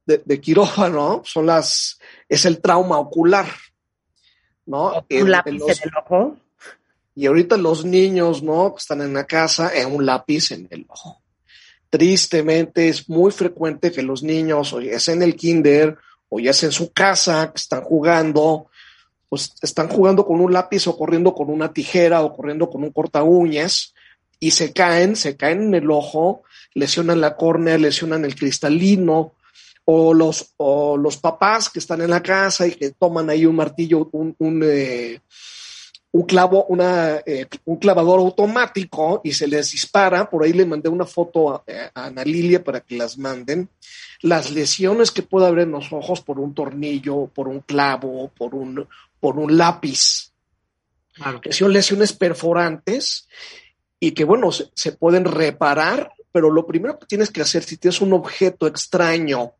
de, 0.06 0.22
de, 0.24 0.42
quirófano 0.42 1.22
son 1.26 1.48
las, 1.48 2.00
es 2.30 2.46
el 2.46 2.62
trauma 2.62 2.98
ocular, 3.00 3.48
¿no? 4.66 5.06
Un 5.10 5.32
lápiz 5.32 5.52
en, 5.52 5.56
el 5.56 5.92
ojo. 5.98 6.38
Y 7.16 7.28
ahorita 7.28 7.58
los 7.58 7.86
niños, 7.86 8.44
¿no? 8.44 8.74
Que 8.74 8.80
están 8.80 9.02
en 9.02 9.14
la 9.14 9.26
casa, 9.26 9.72
en 9.74 9.94
un 9.94 10.06
lápiz 10.06 10.52
en 10.52 10.68
el 10.70 10.86
ojo. 10.88 11.22
Tristemente 11.90 12.90
es 12.90 13.08
muy 13.08 13.32
frecuente 13.32 13.92
que 13.92 14.02
los 14.02 14.22
niños, 14.24 14.74
o 14.74 14.82
ya 14.82 15.00
sea 15.00 15.14
en 15.14 15.24
el 15.24 15.36
kinder, 15.36 15.98
o 16.30 16.40
ya 16.40 16.54
sea 16.54 16.68
en 16.68 16.74
su 16.74 16.92
casa, 16.92 17.52
que 17.52 17.58
están 17.58 17.82
jugando, 17.82 18.68
pues 19.30 19.54
están 19.62 19.88
jugando 19.88 20.26
con 20.26 20.42
un 20.42 20.52
lápiz 20.52 20.88
o 20.88 20.98
corriendo 20.98 21.34
con 21.34 21.50
una 21.50 21.72
tijera 21.72 22.22
o 22.22 22.36
corriendo 22.36 22.70
con 22.70 22.84
un 22.84 22.92
corta 22.92 23.24
uñas 23.24 23.94
y 24.40 24.52
se 24.52 24.74
caen, 24.74 25.16
se 25.16 25.38
caen 25.38 25.64
en 25.64 25.76
el 25.76 25.92
ojo, 25.92 26.44
lesionan 26.74 27.22
la 27.22 27.36
córnea, 27.36 27.78
lesionan 27.78 28.26
el 28.26 28.36
cristalino, 28.36 29.34
o 29.86 30.14
los, 30.14 30.54
o 30.58 30.98
los 30.98 31.18
papás 31.18 31.70
que 31.70 31.80
están 31.80 32.02
en 32.02 32.10
la 32.10 32.22
casa 32.22 32.68
y 32.68 32.72
que 32.72 32.92
toman 32.92 33.30
ahí 33.30 33.46
un 33.46 33.56
martillo, 33.56 34.10
un, 34.12 34.36
un, 34.40 34.64
eh, 34.66 35.22
un 36.12 36.24
clavo, 36.24 36.66
una, 36.66 37.18
eh, 37.26 37.46
un 37.66 37.78
clavador 37.78 38.20
automático 38.20 39.22
y 39.24 39.34
se 39.34 39.48
les 39.48 39.72
dispara. 39.72 40.30
Por 40.30 40.44
ahí 40.44 40.54
le 40.54 40.66
mandé 40.66 40.90
una 40.90 41.06
foto 41.06 41.52
a, 41.52 41.64
Ana 41.94 42.24
Lilia 42.24 42.64
para 42.64 42.82
que 42.82 42.98
las 42.98 43.18
manden. 43.18 43.70
Las 44.22 44.52
lesiones 44.52 45.12
que 45.12 45.24
puede 45.24 45.48
haber 45.48 45.64
en 45.64 45.72
los 45.72 45.94
ojos 45.94 46.22
por 46.22 46.40
un 46.40 46.56
tornillo, 46.56 47.28
por 47.28 47.48
un 47.48 47.60
clavo, 47.60 48.32
por 48.36 48.56
un, 48.56 48.88
por 49.20 49.38
un 49.38 49.58
lápiz. 49.58 50.32
Que 51.42 51.54
son 51.54 51.72
lesiones 51.72 52.12
perforantes 52.12 53.28
y 54.00 54.12
que, 54.12 54.24
bueno, 54.24 54.52
se, 54.52 54.92
pueden 54.94 55.26
reparar, 55.26 56.12
pero 56.32 56.50
lo 56.50 56.66
primero 56.66 57.00
que 57.00 57.06
tienes 57.06 57.30
que 57.30 57.42
hacer 57.42 57.64
si 57.64 57.78
tienes 57.78 58.02
un 58.02 58.14
objeto 58.14 58.68
extraño 58.68 59.54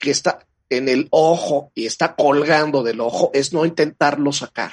que 0.00 0.10
está 0.10 0.46
en 0.70 0.88
el 0.88 1.06
ojo 1.10 1.70
y 1.74 1.86
está 1.86 2.16
colgando 2.16 2.82
del 2.82 3.00
ojo 3.00 3.30
es 3.34 3.52
no 3.52 3.64
intentarlo 3.66 4.32
sacar. 4.32 4.72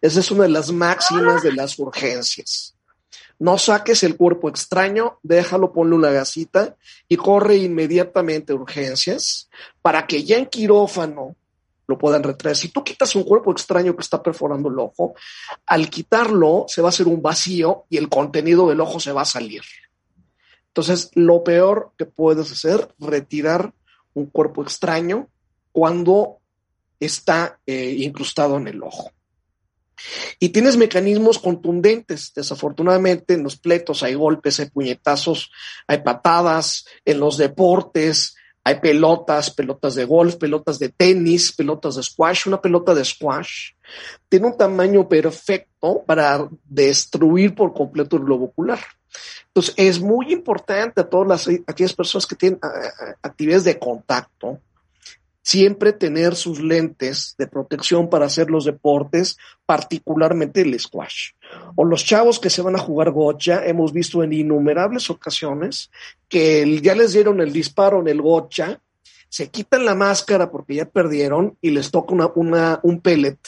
Esa 0.00 0.20
es 0.20 0.30
una 0.30 0.44
de 0.44 0.50
las 0.50 0.70
máximas 0.70 1.42
de 1.42 1.52
las 1.52 1.78
urgencias. 1.78 2.74
No 3.38 3.58
saques 3.58 4.02
el 4.02 4.16
cuerpo 4.16 4.48
extraño, 4.48 5.18
déjalo, 5.22 5.72
ponle 5.72 5.96
una 5.96 6.10
gasita 6.10 6.76
y 7.08 7.16
corre 7.16 7.56
inmediatamente 7.56 8.52
a 8.52 8.56
urgencias 8.56 9.48
para 9.82 10.06
que 10.06 10.24
ya 10.24 10.36
en 10.36 10.46
quirófano 10.46 11.36
lo 11.86 11.98
puedan 11.98 12.22
retraer. 12.22 12.56
Si 12.56 12.68
tú 12.68 12.84
quitas 12.84 13.16
un 13.16 13.24
cuerpo 13.24 13.50
extraño 13.50 13.96
que 13.96 14.02
está 14.02 14.22
perforando 14.22 14.68
el 14.68 14.78
ojo, 14.78 15.14
al 15.66 15.90
quitarlo 15.90 16.66
se 16.68 16.82
va 16.82 16.88
a 16.88 16.90
hacer 16.90 17.08
un 17.08 17.20
vacío 17.20 17.86
y 17.88 17.96
el 17.96 18.08
contenido 18.08 18.68
del 18.68 18.80
ojo 18.80 19.00
se 19.00 19.12
va 19.12 19.22
a 19.22 19.26
salir. 19.26 19.62
Entonces, 20.68 21.10
lo 21.14 21.42
peor 21.42 21.92
que 21.98 22.06
puedes 22.06 22.52
hacer, 22.52 22.94
retirar 22.98 23.72
un 24.14 24.26
cuerpo 24.26 24.62
extraño 24.62 25.28
cuando 25.72 26.38
está 26.98 27.58
eh, 27.66 27.94
incrustado 27.98 28.56
en 28.58 28.68
el 28.68 28.82
ojo. 28.82 29.10
Y 30.38 30.50
tienes 30.50 30.76
mecanismos 30.76 31.38
contundentes. 31.38 32.32
Desafortunadamente, 32.34 33.34
en 33.34 33.42
los 33.42 33.56
pletos 33.56 34.02
hay 34.02 34.14
golpes, 34.14 34.60
hay 34.60 34.70
puñetazos, 34.70 35.50
hay 35.86 35.98
patadas, 35.98 36.86
en 37.04 37.20
los 37.20 37.36
deportes, 37.36 38.36
hay 38.62 38.78
pelotas, 38.80 39.50
pelotas 39.50 39.94
de 39.94 40.04
golf, 40.04 40.36
pelotas 40.36 40.78
de 40.78 40.90
tenis, 40.90 41.52
pelotas 41.52 41.96
de 41.96 42.02
squash. 42.02 42.46
Una 42.46 42.60
pelota 42.60 42.94
de 42.94 43.04
squash 43.04 43.72
tiene 44.28 44.46
un 44.46 44.56
tamaño 44.56 45.08
perfecto 45.08 46.02
para 46.06 46.48
destruir 46.64 47.54
por 47.54 47.72
completo 47.72 48.16
el 48.16 48.24
globo 48.24 48.46
ocular. 48.46 48.80
Entonces, 49.46 49.74
es 49.76 50.00
muy 50.00 50.32
importante 50.32 51.00
a 51.00 51.08
todas 51.08 51.26
las, 51.26 51.60
aquellas 51.66 51.94
personas 51.94 52.26
que 52.26 52.36
tienen 52.36 52.60
actividades 53.22 53.64
de 53.64 53.78
contacto, 53.78 54.60
siempre 55.42 55.92
tener 55.92 56.36
sus 56.36 56.60
lentes 56.60 57.34
de 57.38 57.46
protección 57.46 58.10
para 58.10 58.26
hacer 58.26 58.50
los 58.50 58.64
deportes, 58.64 59.38
particularmente 59.66 60.60
el 60.62 60.78
squash. 60.78 61.30
O 61.76 61.84
los 61.84 62.04
chavos 62.04 62.38
que 62.38 62.50
se 62.50 62.62
van 62.62 62.76
a 62.76 62.80
jugar 62.80 63.10
gocha, 63.10 63.64
hemos 63.66 63.92
visto 63.92 64.22
en 64.22 64.32
innumerables 64.32 65.10
ocasiones 65.10 65.90
que 66.28 66.80
ya 66.80 66.94
les 66.94 67.12
dieron 67.12 67.40
el 67.40 67.52
disparo 67.52 68.00
en 68.00 68.08
el 68.08 68.20
gocha, 68.20 68.80
se 69.28 69.48
quitan 69.48 69.84
la 69.84 69.94
máscara 69.94 70.50
porque 70.50 70.74
ya 70.74 70.84
perdieron 70.84 71.56
y 71.60 71.70
les 71.70 71.90
toca 71.90 72.14
una, 72.34 72.80
un 72.82 73.00
pellet 73.00 73.38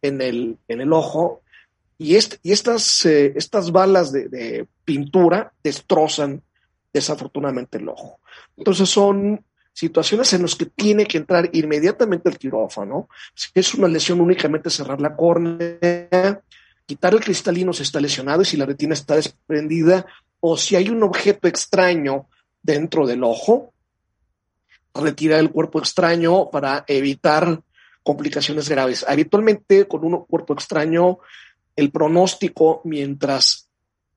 en 0.00 0.22
el, 0.22 0.58
en 0.68 0.80
el 0.80 0.92
ojo 0.92 1.42
y, 1.98 2.14
y 2.14 2.52
estas, 2.52 3.04
eh, 3.06 3.32
estas 3.36 3.72
balas 3.72 4.12
de, 4.12 4.28
de 4.28 4.66
pintura 4.84 5.52
destrozan 5.62 6.42
desafortunadamente 6.92 7.78
el 7.78 7.88
ojo. 7.88 8.20
Entonces 8.56 8.88
son 8.88 9.44
situaciones 9.76 10.32
en 10.32 10.40
las 10.40 10.54
que 10.54 10.64
tiene 10.64 11.04
que 11.04 11.18
entrar 11.18 11.50
inmediatamente 11.52 12.30
el 12.30 12.38
quirófano. 12.38 13.10
Si 13.34 13.50
es 13.54 13.74
una 13.74 13.88
lesión, 13.88 14.22
únicamente 14.22 14.70
cerrar 14.70 15.02
la 15.02 15.14
córnea, 15.14 16.40
quitar 16.86 17.12
el 17.12 17.20
cristalino 17.20 17.74
si 17.74 17.82
está 17.82 18.00
lesionado 18.00 18.40
y 18.40 18.46
si 18.46 18.56
la 18.56 18.64
retina 18.64 18.94
está 18.94 19.16
desprendida, 19.16 20.06
o 20.40 20.56
si 20.56 20.76
hay 20.76 20.88
un 20.88 21.02
objeto 21.02 21.46
extraño 21.46 22.26
dentro 22.62 23.06
del 23.06 23.22
ojo, 23.22 23.74
retirar 24.94 25.40
el 25.40 25.50
cuerpo 25.50 25.78
extraño 25.78 26.48
para 26.50 26.86
evitar 26.88 27.60
complicaciones 28.02 28.70
graves. 28.70 29.04
Habitualmente 29.06 29.86
con 29.86 30.06
un 30.06 30.24
cuerpo 30.24 30.54
extraño, 30.54 31.18
el 31.76 31.90
pronóstico, 31.90 32.80
mientras 32.84 33.68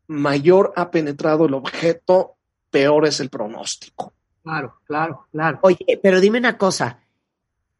mayor 0.08 0.72
ha 0.78 0.90
penetrado 0.90 1.48
el 1.48 1.54
objeto, 1.54 2.38
peor 2.72 3.08
es 3.08 3.20
el 3.20 3.30
pronóstico. 3.30 4.14
Claro, 4.44 4.80
claro, 4.86 5.28
claro. 5.32 5.60
Oye, 5.62 6.00
pero 6.02 6.20
dime 6.20 6.40
una 6.40 6.58
cosa, 6.58 7.00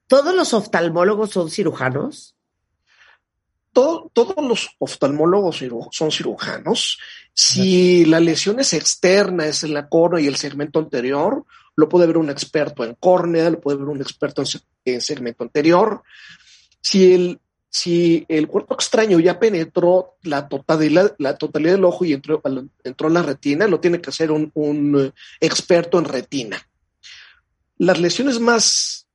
¿todos 0.08 0.36
los 0.36 0.54
oftalmólogos 0.54 1.32
son 1.32 1.50
cirujanos? 1.50 2.36
todos 3.72 4.36
los 4.38 4.70
oftalmólogos 4.80 5.64
son 5.92 6.12
cirujanos. 6.12 7.00
Si 7.34 8.06
la 8.06 8.20
lesión 8.20 8.60
es 8.60 8.74
externa, 8.74 9.46
es 9.46 9.64
en 9.64 9.74
la 9.74 9.88
córnea 9.88 10.22
y 10.22 10.28
el 10.28 10.36
segmento 10.36 10.80
anterior, 10.80 11.46
lo 11.76 11.88
puede 11.88 12.08
ver 12.08 12.18
un 12.18 12.30
experto 12.30 12.84
en 12.84 12.96
córnea, 12.96 13.50
lo 13.50 13.62
puede 13.62 13.78
ver 13.78 13.88
un 13.88 14.02
experto 14.02 14.44
en, 14.86 15.02
segmento 15.02 15.44
anterior. 15.44 16.04
Si 16.82 17.14
el, 17.14 17.40
si 17.70 18.26
el 18.28 18.48
cuerpo 18.48 18.74
extraño 18.74 19.20
ya 19.20 19.40
penetró 19.40 20.18
la 20.24 20.48
totalidad, 20.48 21.16
la 21.20 21.38
totalidad 21.38 21.74
del 21.74 21.86
ojo 21.86 22.04
y 22.04 22.14
entró, 22.14 22.42
entró 22.84 23.08
en 23.08 23.14
la 23.14 23.22
retina, 23.22 23.68
lo 23.68 23.80
tiene 23.80 24.02
que 24.02 24.10
hacer 24.10 24.32
un, 24.32 24.52
un 24.56 25.14
experto 25.40 26.00
en 26.00 26.06
retina. 26.06 26.68
Las 27.78 28.00
lesiones 28.00 28.40
más 28.40 29.08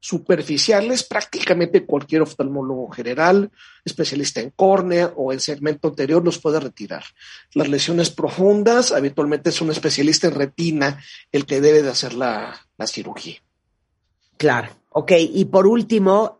superficiales, 0.00 1.04
prácticamente 1.04 1.84
cualquier 1.84 2.22
oftalmólogo 2.22 2.90
general, 2.90 3.50
especialista 3.84 4.40
en 4.40 4.50
córnea 4.50 5.12
o 5.14 5.32
en 5.32 5.40
segmento 5.40 5.88
anterior 5.88 6.24
los 6.24 6.38
puede 6.38 6.58
retirar. 6.58 7.04
Las 7.52 7.68
lesiones 7.68 8.10
profundas, 8.10 8.92
habitualmente 8.92 9.50
es 9.50 9.60
un 9.60 9.70
especialista 9.70 10.26
en 10.26 10.34
retina 10.34 11.02
el 11.30 11.44
que 11.44 11.60
debe 11.60 11.82
de 11.82 11.90
hacer 11.90 12.14
la, 12.14 12.66
la 12.78 12.86
cirugía. 12.86 13.36
Claro, 14.38 14.70
ok. 14.88 15.12
Y 15.18 15.44
por 15.44 15.66
último, 15.66 16.39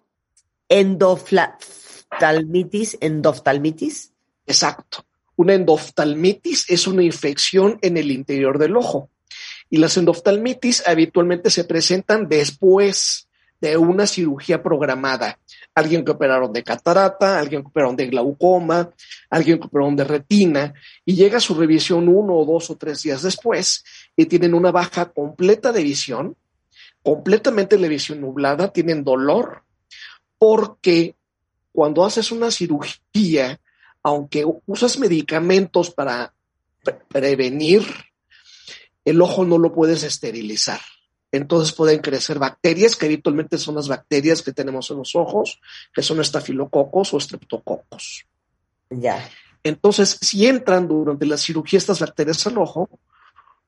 endoftalmitis, 0.71 2.97
endoftalmitis. 3.01 4.13
Exacto. 4.47 5.05
Una 5.37 5.55
endoftalmitis 5.55 6.71
es 6.71 6.87
una 6.87 7.03
infección 7.03 7.79
en 7.83 7.97
el 7.97 8.13
interior 8.13 8.59
del 8.59 8.77
ojo. 8.77 9.11
Y 9.69 9.79
las 9.79 9.97
endoftalmitis 9.97 10.87
habitualmente 10.87 11.51
se 11.51 11.65
presentan 11.65 12.29
después 12.29 13.27
de 13.61 13.77
una 13.77 14.07
cirugía 14.07 14.63
programada. 14.63 15.39
Alguien 15.75 16.05
que 16.05 16.13
operaron 16.13 16.53
de 16.53 16.65
catarata, 16.65 17.39
alguien 17.39 17.63
que 17.63 17.69
operaron 17.69 17.97
de 17.97 18.07
glaucoma, 18.07 18.91
alguien 19.29 19.59
que 19.59 19.67
operaron 19.67 19.97
de 19.97 20.05
retina, 20.05 20.75
y 21.05 21.15
llega 21.15 21.39
a 21.39 21.41
su 21.41 21.55
revisión 21.55 22.09
uno 22.09 22.37
o 22.37 22.45
dos 22.45 22.71
o 22.71 22.77
tres 22.77 23.03
días 23.03 23.23
después 23.23 23.85
y 24.17 24.27
tienen 24.27 24.55
una 24.55 24.71
baja 24.71 25.13
completa 25.13 25.73
de 25.73 25.83
visión, 25.83 26.37
completamente 27.03 27.79
la 27.79 27.89
visión 27.89 28.21
nublada, 28.21 28.73
tienen 28.73 29.05
dolor, 29.05 29.63
porque 30.41 31.15
cuando 31.71 32.05
haces 32.05 32.33
una 32.33 32.51
cirugía, 32.51 33.61
aunque 34.03 34.45
usas 34.67 34.99
medicamentos 34.99 35.91
para 35.91 36.35
prevenir, 37.09 37.85
el 39.05 39.23
ojo 39.23 39.45
no 39.45 39.59
lo 39.59 39.73
puedes 39.73 40.03
esterilizar 40.03 40.81
entonces 41.33 41.75
pueden 41.75 42.01
crecer 42.01 42.39
bacterias, 42.39 42.97
que 42.97 43.07
habitualmente 43.07 43.59
son 43.59 43.77
las 43.77 43.89
bacterias 43.89 44.43
que 44.43 44.53
tenemos 44.53 44.91
en 44.91 44.99
los 44.99 45.15
ojos, 45.15 45.61
que 45.95 46.03
son 46.03 46.21
estafilococos 46.21 47.15
o 47.15 47.21
streptococos. 47.21 48.27
Ya. 48.91 49.29
Entonces, 49.63 50.19
si 50.21 50.47
entran 50.47 50.89
durante 50.89 51.27
la 51.27 51.37
cirugía 51.37 51.79
estas 51.79 52.01
bacterias 52.01 52.47
al 52.47 52.59
ojo, 52.59 52.89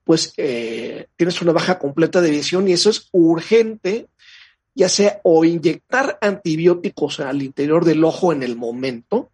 pues 0.05 0.35
eh, 0.37 1.07
tienes 1.17 1.41
una 1.41 1.52
baja 1.52 1.79
completa 1.79 2.21
de 2.21 2.31
visión 2.31 2.69
y 2.69 2.73
eso 2.73 2.91
es 2.91 3.09
urgente, 3.12 4.09
ya 4.75 4.88
sea 4.88 5.21
o 5.25 5.45
inyectar 5.45 6.19
antibióticos 6.21 7.21
al 7.21 7.43
interior 7.43 7.85
del 7.85 8.05
ojo 8.05 8.33
en 8.33 8.43
el 8.43 8.57
momento, 8.57 9.31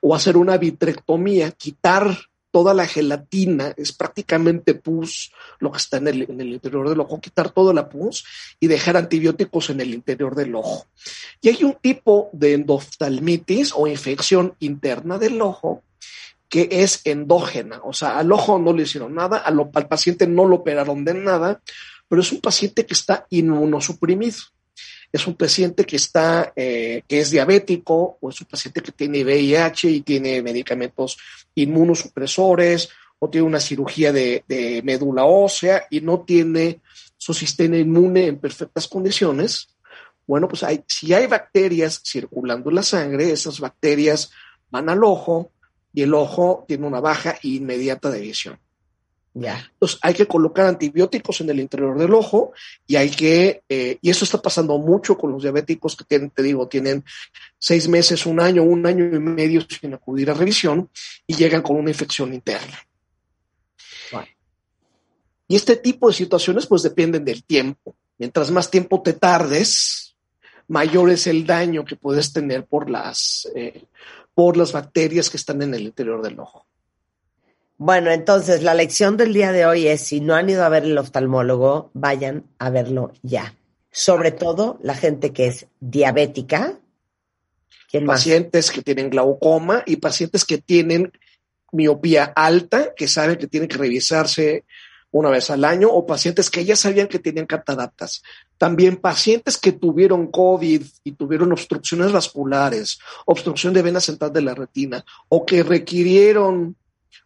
o 0.00 0.14
hacer 0.14 0.36
una 0.36 0.56
vitrectomía, 0.56 1.52
quitar 1.52 2.18
toda 2.50 2.74
la 2.74 2.86
gelatina, 2.86 3.72
es 3.76 3.92
prácticamente 3.92 4.74
pus, 4.74 5.32
lo 5.58 5.72
que 5.72 5.78
está 5.78 5.96
en 5.96 6.08
el, 6.08 6.52
interior 6.52 6.88
del 6.88 7.00
ojo, 7.00 7.20
quitar 7.20 7.50
toda 7.50 7.72
la 7.72 7.88
pus 7.88 8.24
y 8.60 8.66
dejar 8.66 8.96
antibióticos 8.96 9.70
en 9.70 9.80
el 9.80 9.94
interior 9.94 10.34
del 10.34 10.54
ojo. 10.54 10.86
Y 11.40 11.48
hay 11.48 11.64
un 11.64 11.74
tipo 11.80 12.28
de 12.32 12.52
endoftalmitis 12.52 13.72
o 13.74 13.86
infección 13.86 14.54
interna 14.60 15.18
del 15.18 15.40
ojo 15.40 15.82
que 16.48 16.68
es 16.70 17.00
endógena, 17.04 17.80
o 17.82 17.94
sea, 17.94 18.18
al 18.18 18.30
ojo 18.30 18.58
no 18.58 18.74
le 18.74 18.82
hicieron 18.82 19.14
nada, 19.14 19.38
al 19.38 19.88
paciente 19.88 20.26
no 20.26 20.44
lo 20.44 20.56
operaron 20.56 21.02
de 21.02 21.14
nada, 21.14 21.62
pero 22.08 22.20
es 22.20 22.30
un 22.30 22.42
paciente 22.42 22.84
que 22.84 22.92
está 22.92 23.26
inmunosuprimido 23.30 24.36
es 25.12 25.26
un 25.26 25.34
paciente 25.34 25.84
que 25.84 25.96
está, 25.96 26.52
eh, 26.56 27.02
que 27.06 27.20
es 27.20 27.30
diabético 27.30 28.16
o 28.20 28.30
es 28.30 28.40
un 28.40 28.46
paciente 28.46 28.80
que 28.80 28.92
tiene 28.92 29.22
VIH 29.22 29.90
y 29.90 30.00
tiene 30.00 30.40
medicamentos 30.40 31.18
inmunosupresores 31.54 32.88
o 33.18 33.28
tiene 33.28 33.46
una 33.46 33.60
cirugía 33.60 34.10
de, 34.12 34.82
médula 34.84 35.24
ósea 35.24 35.84
y 35.90 36.00
no 36.00 36.22
tiene 36.22 36.80
su 37.16 37.34
sistema 37.34 37.76
inmune 37.76 38.26
en 38.26 38.38
perfectas 38.38 38.88
condiciones, 38.88 39.68
bueno, 40.26 40.48
pues 40.48 40.62
hay, 40.62 40.82
si 40.88 41.12
hay 41.12 41.26
bacterias 41.26 42.00
circulando 42.04 42.70
en 42.70 42.76
la 42.76 42.82
sangre, 42.82 43.30
esas 43.30 43.60
bacterias 43.60 44.30
van 44.70 44.88
al 44.88 45.04
ojo 45.04 45.52
y 45.92 46.02
el 46.02 46.14
ojo 46.14 46.64
tiene 46.66 46.86
una 46.86 47.00
baja 47.00 47.36
inmediata 47.42 48.10
de 48.10 48.20
visión. 48.20 48.58
Entonces 49.34 49.98
hay 50.02 50.12
que 50.12 50.26
colocar 50.26 50.66
antibióticos 50.66 51.40
en 51.40 51.50
el 51.50 51.60
interior 51.60 51.98
del 51.98 52.12
ojo 52.12 52.52
y 52.86 52.96
hay 52.96 53.10
que, 53.10 53.62
eh, 53.68 53.98
y 54.02 54.10
eso 54.10 54.24
está 54.24 54.40
pasando 54.42 54.76
mucho 54.78 55.16
con 55.16 55.32
los 55.32 55.42
diabéticos 55.42 55.96
que 55.96 56.04
tienen, 56.04 56.30
te 56.30 56.42
digo, 56.42 56.68
tienen 56.68 57.04
seis 57.58 57.88
meses, 57.88 58.26
un 58.26 58.40
año, 58.40 58.62
un 58.62 58.86
año 58.86 59.04
y 59.04 59.18
medio 59.18 59.62
sin 59.62 59.94
acudir 59.94 60.30
a 60.30 60.34
revisión 60.34 60.90
y 61.26 61.34
llegan 61.34 61.62
con 61.62 61.76
una 61.76 61.90
infección 61.90 62.34
interna. 62.34 62.78
Y 65.48 65.56
este 65.56 65.76
tipo 65.76 66.08
de 66.08 66.14
situaciones 66.14 66.66
pues 66.66 66.82
dependen 66.82 67.26
del 67.26 67.44
tiempo. 67.44 67.94
Mientras 68.16 68.50
más 68.50 68.70
tiempo 68.70 69.02
te 69.02 69.12
tardes, 69.12 70.14
mayor 70.68 71.10
es 71.10 71.26
el 71.26 71.44
daño 71.44 71.84
que 71.84 71.96
puedes 71.96 72.32
tener 72.32 72.64
por 72.64 72.88
las, 72.88 73.46
eh, 73.54 73.84
por 74.34 74.56
las 74.56 74.72
bacterias 74.72 75.28
que 75.28 75.36
están 75.36 75.60
en 75.60 75.74
el 75.74 75.82
interior 75.82 76.22
del 76.22 76.40
ojo. 76.40 76.64
Bueno, 77.84 78.12
entonces 78.12 78.62
la 78.62 78.74
lección 78.74 79.16
del 79.16 79.32
día 79.32 79.50
de 79.50 79.66
hoy 79.66 79.88
es, 79.88 80.02
si 80.02 80.20
no 80.20 80.36
han 80.36 80.48
ido 80.48 80.64
a 80.64 80.68
ver 80.68 80.84
el 80.84 80.96
oftalmólogo, 80.96 81.90
vayan 81.94 82.44
a 82.60 82.70
verlo 82.70 83.12
ya. 83.22 83.56
Sobre 83.90 84.30
todo 84.30 84.78
la 84.84 84.94
gente 84.94 85.32
que 85.32 85.48
es 85.48 85.66
diabética. 85.80 86.78
pacientes 88.06 88.70
que 88.70 88.82
tienen 88.82 89.10
glaucoma 89.10 89.82
y 89.84 89.96
pacientes 89.96 90.44
que 90.44 90.58
tienen 90.58 91.10
miopía 91.72 92.32
alta, 92.36 92.94
que 92.94 93.08
saben 93.08 93.36
que 93.36 93.48
tienen 93.48 93.68
que 93.68 93.78
revisarse 93.78 94.64
una 95.10 95.30
vez 95.30 95.50
al 95.50 95.64
año, 95.64 95.88
o 95.90 96.06
pacientes 96.06 96.50
que 96.50 96.64
ya 96.64 96.76
sabían 96.76 97.08
que 97.08 97.18
tenían 97.18 97.46
cataratas. 97.46 98.22
También 98.58 98.96
pacientes 98.96 99.58
que 99.58 99.72
tuvieron 99.72 100.28
COVID 100.28 100.84
y 101.02 101.12
tuvieron 101.12 101.50
obstrucciones 101.50 102.12
vasculares, 102.12 103.00
obstrucción 103.26 103.74
de 103.74 103.82
vena 103.82 103.98
central 103.98 104.32
de 104.32 104.42
la 104.42 104.54
retina, 104.54 105.04
o 105.28 105.44
que 105.44 105.64
requirieron 105.64 106.76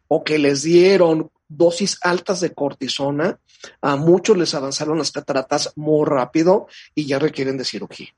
o 0.09 0.25
que 0.25 0.39
les 0.39 0.63
dieron 0.63 1.31
dosis 1.49 1.99
altas 2.03 2.41
de 2.41 2.53
cortisona, 2.53 3.39
a 3.81 3.97
muchos 3.97 4.37
les 4.37 4.55
avanzaron 4.55 4.99
las 4.99 5.13
cataratas 5.13 5.73
muy 5.77 6.05
rápido 6.07 6.67
y 6.95 7.07
ya 7.07 7.19
requieren 7.19 7.57
de 7.57 7.65
cirugía. 7.65 8.09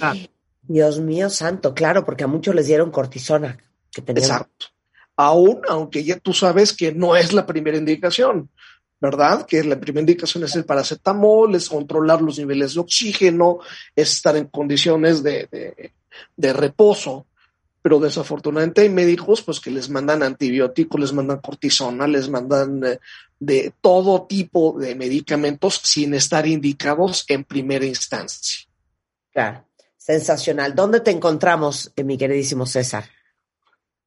Ah. 0.00 0.14
Dios 0.62 1.00
mío 1.00 1.30
santo, 1.30 1.74
claro, 1.74 2.04
porque 2.04 2.24
a 2.24 2.26
muchos 2.26 2.54
les 2.54 2.66
dieron 2.66 2.90
cortisona. 2.90 3.58
Que 3.90 4.02
Exacto. 4.12 4.66
Aún, 5.16 5.62
aunque 5.68 6.04
ya 6.04 6.18
tú 6.18 6.32
sabes 6.32 6.72
que 6.72 6.92
no 6.92 7.16
es 7.16 7.32
la 7.32 7.46
primera 7.46 7.76
indicación, 7.76 8.50
¿verdad? 9.00 9.46
Que 9.46 9.64
la 9.64 9.80
primera 9.80 10.00
indicación 10.00 10.44
es 10.44 10.54
el 10.56 10.64
paracetamol, 10.64 11.54
es 11.54 11.68
controlar 11.68 12.20
los 12.20 12.38
niveles 12.38 12.74
de 12.74 12.80
oxígeno, 12.80 13.58
es 13.96 14.12
estar 14.12 14.36
en 14.36 14.46
condiciones 14.46 15.22
de, 15.22 15.92
de 16.36 16.52
reposo 16.52 17.26
pero 17.88 18.00
desafortunadamente 18.00 18.82
hay 18.82 18.90
médicos 18.90 19.40
pues 19.40 19.60
que 19.60 19.70
les 19.70 19.88
mandan 19.88 20.22
antibióticos, 20.22 21.00
les 21.00 21.14
mandan 21.14 21.38
cortisona, 21.38 22.06
les 22.06 22.28
mandan 22.28 22.84
eh, 22.84 22.98
de 23.40 23.72
todo 23.80 24.26
tipo 24.26 24.78
de 24.78 24.94
medicamentos 24.94 25.80
sin 25.84 26.12
estar 26.12 26.46
indicados 26.46 27.24
en 27.28 27.44
primera 27.44 27.86
instancia. 27.86 28.68
Claro, 29.32 29.64
sensacional. 29.96 30.74
¿Dónde 30.74 31.00
te 31.00 31.12
encontramos, 31.12 31.90
eh, 31.96 32.04
mi 32.04 32.18
queridísimo 32.18 32.66
César? 32.66 33.06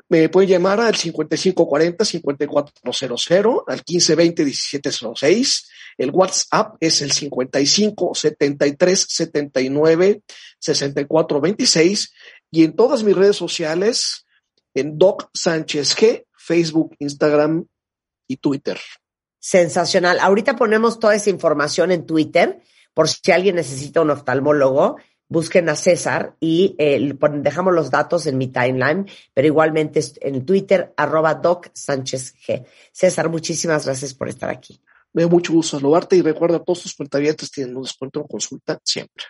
Me 0.10 0.30
pueden 0.30 0.52
llamar 0.52 0.80
al 0.80 0.94
5540-5400, 0.94 3.64
al 3.68 3.84
1520-1706. 3.84 5.70
El 5.98 6.12
WhatsApp 6.12 6.76
es 6.80 7.02
el 7.02 7.12
55 7.12 8.14
73 8.14 9.08
79 9.10 10.22
64 10.60 11.42
26 11.42 12.14
y 12.52 12.66
en 12.66 12.76
todas 12.76 13.04
mis 13.04 13.16
redes 13.16 13.38
sociales, 13.38 14.28
en 14.74 14.98
Doc 14.98 15.30
Sánchez 15.34 15.96
G, 15.96 16.26
Facebook, 16.36 16.96
Instagram 17.00 17.66
y 18.28 18.38
Twitter. 18.38 18.80
Sensacional. 19.40 20.20
Ahorita 20.20 20.56
ponemos 20.56 21.00
toda 21.00 21.16
esa 21.16 21.30
información 21.30 21.92
en 21.92 22.06
Twitter 22.06 22.62
por 22.94 23.08
si 23.08 23.32
alguien 23.32 23.56
necesita 23.56 24.02
un 24.02 24.12
oftalmólogo. 24.12 24.98
Busquen 25.28 25.70
a 25.70 25.76
César 25.76 26.36
y 26.42 26.76
eh, 26.78 27.16
dejamos 27.36 27.74
los 27.74 27.90
datos 27.90 28.28
en 28.28 28.38
mi 28.38 28.50
timeline, 28.50 29.10
pero 29.34 29.48
igualmente 29.48 30.02
en 30.20 30.46
Twitter, 30.46 30.94
arroba 30.98 31.36
Doc 31.36 31.70
Sánchez 31.74 32.36
G. 32.36 32.66
César, 32.92 33.30
muchísimas 33.30 33.86
gracias 33.86 34.14
por 34.14 34.28
estar 34.28 34.50
aquí. 34.50 34.82
Me 35.14 35.24
da 35.24 35.30
mucho 35.30 35.54
gusto 35.54 35.78
saludarte 35.78 36.18
y 36.18 36.22
recuerda, 36.22 36.60
todos 36.60 36.84
tus 36.84 36.96
cuentavientes 36.96 37.50
tienen 37.50 37.78
un 37.78 37.84
descuento 37.84 38.20
en 38.20 38.28
consulta 38.28 38.78
siempre. 38.84 39.26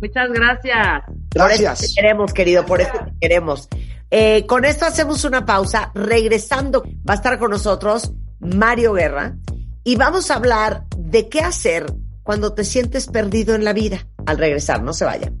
Muchas 0.00 0.30
gracias. 0.30 1.02
Gracias. 1.34 1.80
Por 1.80 1.88
te 1.88 1.94
queremos, 1.94 2.32
querido, 2.32 2.66
por 2.66 2.80
eso 2.80 2.92
te 2.92 3.12
queremos. 3.20 3.68
Eh, 4.10 4.46
con 4.46 4.64
esto 4.64 4.84
hacemos 4.84 5.24
una 5.24 5.44
pausa. 5.44 5.90
Regresando, 5.94 6.82
va 7.08 7.14
a 7.14 7.16
estar 7.16 7.38
con 7.38 7.50
nosotros 7.50 8.12
Mario 8.40 8.92
Guerra 8.92 9.36
y 9.82 9.96
vamos 9.96 10.30
a 10.30 10.36
hablar 10.36 10.84
de 10.96 11.28
qué 11.28 11.40
hacer 11.40 11.86
cuando 12.22 12.54
te 12.54 12.64
sientes 12.64 13.06
perdido 13.06 13.54
en 13.54 13.64
la 13.64 13.72
vida. 13.72 14.06
Al 14.26 14.38
regresar, 14.38 14.82
no 14.82 14.92
se 14.92 15.04
vayan. 15.04 15.38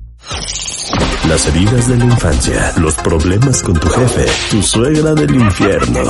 Las 1.28 1.46
heridas 1.46 1.88
de 1.88 1.96
la 1.96 2.04
infancia, 2.04 2.72
los 2.78 2.94
problemas 2.96 3.62
con 3.62 3.78
tu 3.78 3.88
jefe, 3.88 4.26
tu 4.50 4.62
suegra 4.62 5.14
del 5.14 5.34
infierno. 5.34 6.02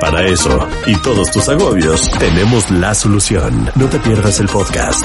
Para 0.00 0.24
eso 0.26 0.68
y 0.86 0.96
todos 1.02 1.30
tus 1.32 1.48
agobios, 1.48 2.08
tenemos 2.18 2.70
la 2.70 2.94
solución. 2.94 3.70
No 3.74 3.86
te 3.86 3.98
pierdas 3.98 4.38
el 4.38 4.46
podcast. 4.46 5.04